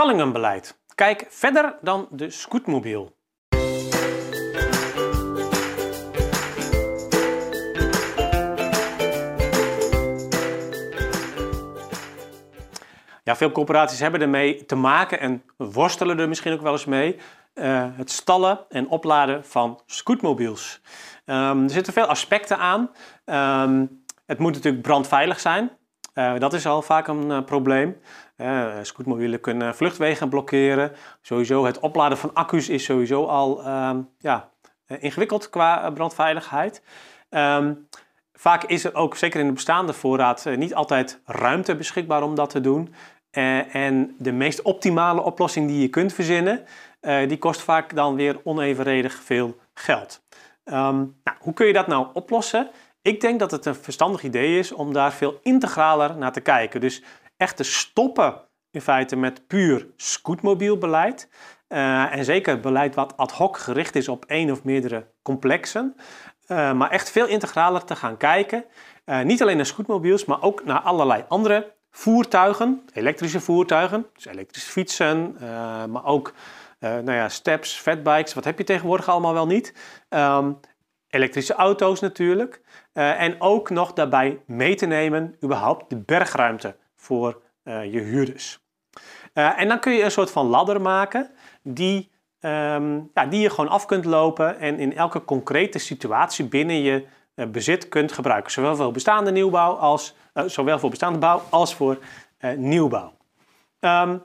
[0.00, 0.80] Stallingenbeleid.
[0.94, 3.16] Kijk verder dan de scootmobiel.
[13.22, 17.16] Ja, veel corporaties hebben ermee te maken en worstelen er misschien ook wel eens mee.
[17.54, 20.80] Uh, het stallen en opladen van scootmobiels.
[21.26, 22.90] Um, er zitten veel aspecten aan.
[23.70, 25.78] Um, het moet natuurlijk brandveilig zijn.
[26.14, 28.00] Uh, dat is al vaak een uh, probleem.
[28.82, 30.92] Scootmobielen kunnen vluchtwegen blokkeren.
[31.20, 34.50] Sowieso het opladen van accu's is sowieso al um, ja,
[34.86, 36.82] ingewikkeld qua brandveiligheid.
[37.30, 37.88] Um,
[38.32, 42.50] vaak is er ook, zeker in de bestaande voorraad, niet altijd ruimte beschikbaar om dat
[42.50, 42.94] te doen.
[43.70, 46.64] en de meest optimale oplossing die je kunt verzinnen,
[47.26, 50.22] die kost vaak dan weer onevenredig veel geld.
[50.64, 50.74] Um,
[51.24, 52.70] nou, hoe kun je dat nou oplossen?
[53.02, 56.80] Ik denk dat het een verstandig idee is om daar veel integraler naar te kijken.
[56.80, 57.02] Dus
[57.40, 58.34] echt te stoppen
[58.70, 61.28] in feite met puur scootmobielbeleid.
[61.68, 65.94] Uh, en zeker beleid wat ad hoc gericht is op één of meerdere complexen.
[66.48, 68.64] Uh, maar echt veel integraler te gaan kijken.
[69.06, 72.84] Uh, niet alleen naar scootmobiels, maar ook naar allerlei andere voertuigen.
[72.92, 75.36] Elektrische voertuigen, dus elektrische fietsen,
[75.90, 76.32] maar ook
[76.78, 78.34] nou ja, steps, fatbikes.
[78.34, 79.74] Wat heb je tegenwoordig allemaal wel niet?
[80.08, 80.60] Um,
[81.08, 82.60] elektrische auto's natuurlijk.
[82.92, 88.60] En ook nog daarbij mee te nemen überhaupt de bergruimte voor uh, je huurders.
[89.34, 91.30] Uh, en dan kun je een soort van ladder maken
[91.62, 96.82] die, um, ja, die je gewoon af kunt lopen en in elke concrete situatie binnen
[96.82, 98.52] je bezit kunt gebruiken.
[98.52, 100.14] Zowel voor bestaande nieuwbouw als,
[100.46, 101.98] zowel voor bestaande bouw als voor
[102.56, 103.12] nieuwbouw.
[103.80, 104.22] Um,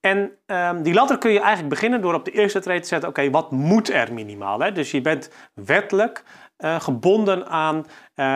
[0.00, 3.08] en um, die ladder kun je eigenlijk beginnen door op de eerste trede te zetten,
[3.08, 4.60] oké, wat moet er minimaal?
[4.60, 4.72] Hè?
[4.72, 6.24] Dus je bent wettelijk
[6.58, 7.86] gebonden aan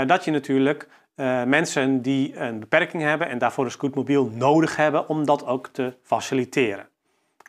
[0.07, 0.89] dat je natuurlijk
[1.21, 5.67] uh, mensen die een beperking hebben en daarvoor een scootmobiel nodig hebben om dat ook
[5.67, 6.89] te faciliteren.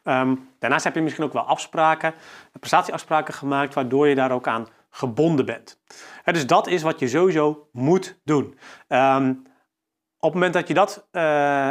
[0.04, 2.14] Um, daarnaast heb je misschien ook wel afspraken,
[2.60, 5.80] prestatieafspraken gemaakt, waardoor je daar ook aan gebonden bent.
[6.24, 8.58] dus dat is wat je sowieso moet doen.
[8.88, 9.44] Um,
[10.20, 11.70] op het moment dat je dat, uh,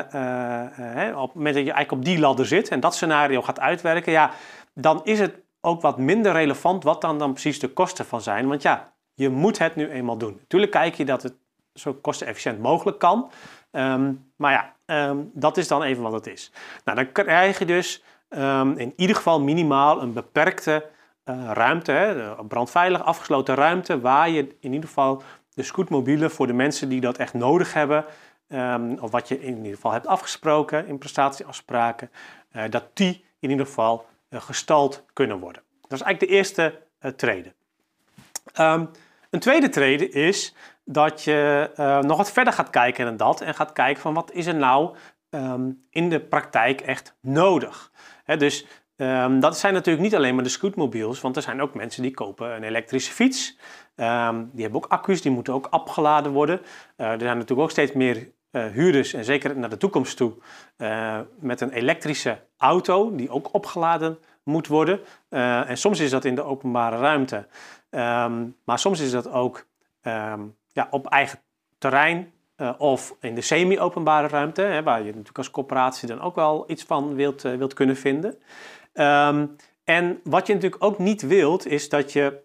[1.17, 4.13] op het moment dat je eigenlijk op die ladder zit en dat scenario gaat uitwerken,
[4.13, 4.31] ja,
[4.75, 8.49] dan is het ook wat minder relevant wat dan, dan precies de kosten van zijn.
[8.49, 10.37] Want ja, je moet het nu eenmaal doen.
[10.41, 11.35] Natuurlijk kijk je dat het
[11.75, 13.31] zo kostenefficiënt mogelijk kan.
[13.73, 14.75] Um, maar ja,
[15.09, 16.53] um, dat is dan even wat het is.
[16.85, 20.87] Nou, dan krijg je dus um, in ieder geval minimaal een beperkte
[21.25, 25.23] uh, ruimte, hè, brandveilig afgesloten ruimte, waar je in ieder geval
[25.55, 28.05] de scootmobielen voor de mensen die dat echt nodig hebben,
[29.01, 32.11] of wat je in ieder geval hebt afgesproken in prestatieafspraken,
[32.53, 35.63] uh, dat die in ieder geval uh, gestald kunnen worden.
[35.81, 36.83] Dat is eigenlijk de eerste
[37.17, 37.53] trede.
[38.61, 38.91] Um,
[39.31, 40.55] een tweede trede is
[40.85, 41.71] dat je
[42.07, 44.97] nog wat verder gaat kijken dan dat en gaat kijken van wat is er nou
[45.31, 47.93] um, in de praktijk echt nodig.
[48.25, 48.67] He, dus
[49.03, 52.15] Um, dat zijn natuurlijk niet alleen maar de scootmobiels, want er zijn ook mensen die
[52.15, 53.59] kopen een elektrische fiets.
[53.97, 56.61] Um, die hebben ook accu's, die moeten ook opgeladen worden.
[56.97, 60.35] Uh, er zijn natuurlijk ook steeds meer uh, huurders, en zeker naar de toekomst toe,
[61.39, 65.01] met een elektrische auto die ook opgeladen moet worden.
[65.31, 67.47] Uh, en soms is dat in de openbare ruimte,
[67.91, 69.67] um, maar soms is dat ook
[70.03, 71.39] um, ja, op eigen
[71.79, 72.33] terrein
[72.79, 76.83] of in de semi-openbare ruimte, hè, waar je natuurlijk als corporatie dan ook wel iets
[76.83, 78.39] van wilt, wilt kunnen vinden.
[78.95, 82.43] Um, en wat je natuurlijk ook niet wilt, is dat je,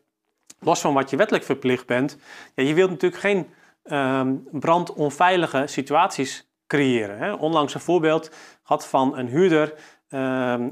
[0.59, 2.17] los van wat je wettelijk verplicht bent,
[2.55, 3.47] ja, je wilt natuurlijk geen
[4.51, 7.17] brandonveilige situaties creëren.
[7.17, 7.33] Hè.
[7.33, 8.31] Onlangs een voorbeeld
[8.63, 9.73] gehad van een huurder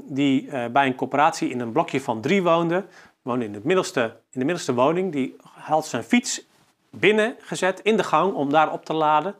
[0.04, 2.86] die uh, bij een coöperatie in een blokje van drie woonde.
[3.22, 5.12] Woonde in, het middelste, in de middelste woning.
[5.12, 6.46] Die had zijn fiets
[6.90, 9.34] binnengezet in de gang om daar op te laden.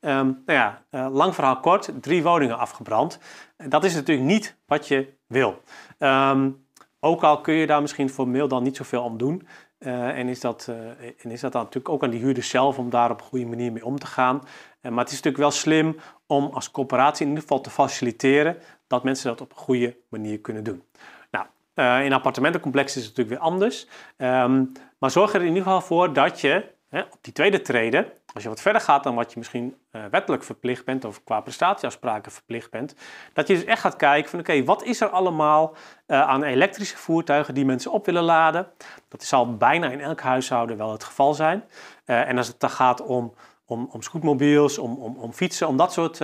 [0.00, 3.18] Um, nou ja, uh, lang verhaal kort, drie woningen afgebrand.
[3.56, 5.62] Dat is natuurlijk niet wat je wil.
[5.98, 6.65] Um,
[7.00, 9.46] ook al kun je daar misschien formeel dan niet zoveel om doen.
[9.78, 12.78] Uh, en, is dat, uh, en is dat dan natuurlijk ook aan die huurders zelf
[12.78, 14.36] om daar op een goede manier mee om te gaan.
[14.36, 15.96] Uh, maar het is natuurlijk wel slim
[16.26, 20.38] om als coöperatie in ieder geval te faciliteren dat mensen dat op een goede manier
[20.40, 20.82] kunnen doen.
[21.30, 23.86] Nou, in appartementencomplexen is het natuurlijk weer anders.
[24.16, 28.12] Um, maar zorg er in ieder geval voor dat je hè, op die tweede treden
[28.36, 31.40] als je wat verder gaat dan wat je misschien uh, wettelijk verplicht bent of qua
[31.40, 32.94] prestatieafspraken verplicht bent,
[33.32, 35.74] dat je dus echt gaat kijken van oké, wat is er allemaal
[36.06, 38.66] uh, aan elektrische voertuigen die mensen op willen laden?
[39.08, 41.64] Dat zal bijna in elk huishouden wel het geval zijn.
[42.06, 43.34] Uh, en als het dan gaat om,
[43.66, 46.18] om, om scootmobiels, om, om, om fietsen, om dat soort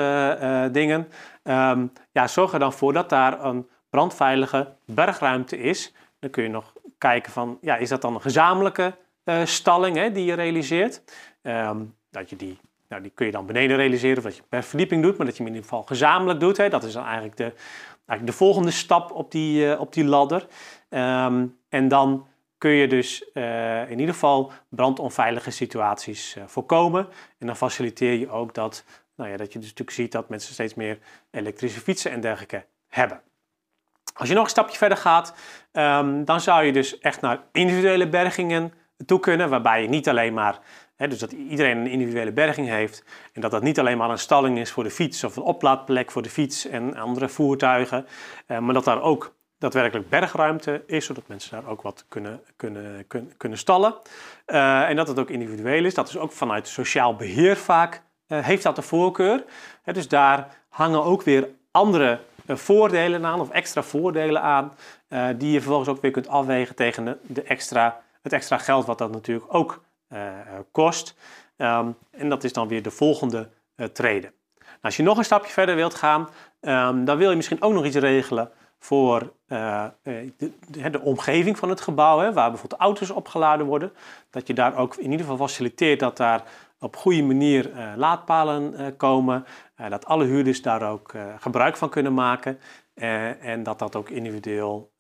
[0.73, 1.09] dingen,
[1.43, 5.95] um, ja, zorg er dan voor dat daar een brandveilige bergruimte is.
[6.19, 8.95] Dan kun je nog kijken van, ja, is dat dan een gezamenlijke
[9.45, 11.03] stalling hè, die je realiseert?
[11.43, 12.59] Um, dat je die,
[12.89, 15.37] nou, die kun je dan beneden realiseren of dat je per verdieping doet, maar dat
[15.37, 16.57] je hem in ieder geval gezamenlijk doet.
[16.57, 16.69] Hè.
[16.69, 17.53] Dat is dan eigenlijk de,
[18.07, 20.47] eigenlijk de volgende stap op die, op die ladder.
[20.89, 22.27] Ehm, en dan
[22.59, 23.25] kun je dus
[23.89, 27.09] in ieder geval brandonveilige situaties voorkomen.
[27.39, 28.85] En dan faciliteer je ook dat,
[29.17, 30.99] nou ja, dat je dus natuurlijk ziet dat mensen steeds meer
[31.31, 33.21] elektrische fietsen en dergelijke hebben.
[34.15, 35.35] Als je nog een stapje verder gaat,
[35.73, 38.73] ehm, dan zou je dus echt naar individuele bergingen
[39.07, 40.59] toe kunnen, waarbij je niet alleen maar,
[40.97, 44.19] hè, dus dat iedereen een individuele berging heeft en dat dat niet alleen maar een
[44.19, 48.07] stalling is voor de fiets of een oplaadplek voor de fiets en andere voertuigen,
[48.47, 53.07] uh, maar dat daar ook daadwerkelijk bergruimte is, zodat mensen daar ook wat kunnen, kunnen,
[53.07, 53.95] kunnen, kunnen stallen.
[54.47, 55.95] Uh, en dat het ook individueel is.
[55.95, 59.45] Dat is ook vanuit sociaal beheer vaak, uh, heeft dat de voorkeur.
[59.85, 64.73] dus daar hangen ook weer andere eh, voordelen aan of extra voordelen aan,
[65.37, 68.99] die je vervolgens ook weer kunt afwegen tegen de, de extra, het extra geld wat
[68.99, 69.83] dat natuurlijk ook
[70.13, 70.19] uh,
[70.71, 71.15] kost.
[71.57, 73.49] Um, en dat is dan weer de volgende
[73.93, 74.33] treden.
[74.59, 76.29] Nou, als je nog een stapje verder wilt gaan,
[76.61, 81.69] um, dan wil je misschien ook nog iets regelen voor de, de, de, omgeving van
[81.69, 83.93] het gebouw, hè, waar bijvoorbeeld auto's opgeladen worden.
[84.31, 86.43] Dat je daar ook in ieder geval faciliteert dat daar
[86.79, 89.45] op goede manier laadpalen komen.
[89.83, 92.61] Eh, dat alle huurders daar ook eh, gebruik van kunnen maken
[92.95, 94.91] eh, en dat dat ook individueel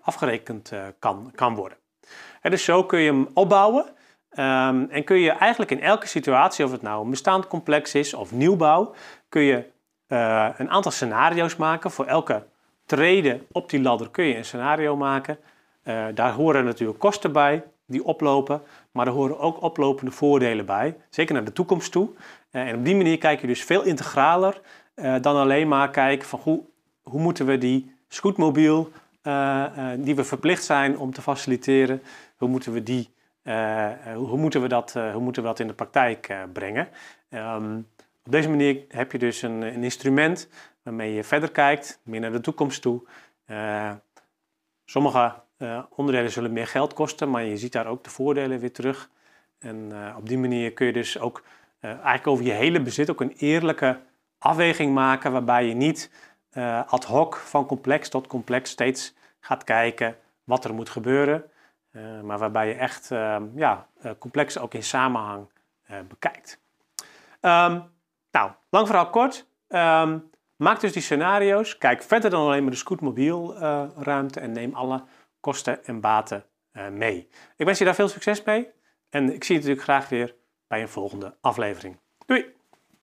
[0.00, 1.78] afgerekend kan, kan worden.
[2.42, 3.84] Dus zo kun je hem opbouwen
[4.30, 8.14] ehm, en kun je eigenlijk in elke situatie, of het nou een bestaand complex is
[8.14, 8.94] of nieuwbouw,
[9.28, 9.64] kun je
[10.56, 11.90] een aantal scenario's maken.
[11.90, 12.42] Voor elke
[12.86, 15.38] treden op die ladder kun je een scenario maken.
[16.14, 21.34] daar horen natuurlijk kosten bij die oplopen, maar er horen ook oplopende voordelen bij, zeker
[21.34, 22.08] naar de toekomst toe.
[22.50, 24.60] Eh, en op die manier kijk je dus veel integraler
[25.20, 26.60] dan alleen maar kijken van hoe,
[27.02, 28.90] hoe moeten we die scootmobiel
[29.98, 32.02] die we verplicht zijn om te faciliteren,
[32.36, 33.10] hoe moeten we, die,
[34.14, 36.88] hoe moeten we, dat, hoe moeten we dat in de praktijk brengen.
[37.30, 37.86] Um,
[38.24, 40.48] op deze manier heb je dus een, een, instrument
[40.82, 43.02] waarmee je verder kijkt, meer naar de toekomst toe.
[44.84, 45.34] sommige
[45.90, 49.10] onderdelen zullen meer geld kosten, maar je ziet daar ook de voordelen weer terug.
[49.58, 51.42] En op die manier kun je dus ook
[51.80, 54.00] eigenlijk over je hele bezit ook een eerlijke
[54.38, 56.10] afweging maken, waarbij je niet
[56.52, 61.50] uh, ad hoc van complex tot complex steeds gaat kijken wat er moet gebeuren,
[61.92, 63.08] uh, maar waarbij je echt
[63.54, 63.86] ja,
[64.18, 65.48] complex ook in samenhang
[66.08, 66.60] bekijkt.
[67.40, 67.90] Um,
[68.30, 69.46] nou, lang verhaal kort.
[69.68, 71.78] Um, maak dus die scenario's.
[71.78, 75.04] Kijk verder dan alleen maar de scootmobielruimte en neem alle
[75.40, 76.44] kosten en baten
[76.90, 77.28] mee.
[77.56, 78.68] Ik wens je daar veel succes mee
[79.08, 80.34] en ik zie je natuurlijk graag weer
[80.66, 81.98] bij een volgende aflevering.
[82.26, 82.58] Doei!